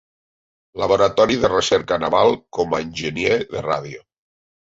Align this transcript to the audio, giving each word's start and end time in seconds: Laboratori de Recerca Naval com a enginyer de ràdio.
Laboratori 0.83 1.37
de 1.43 1.51
Recerca 1.51 1.99
Naval 2.05 2.33
com 2.59 2.75
a 2.75 2.81
enginyer 2.87 3.37
de 3.53 3.65
ràdio. 3.69 4.03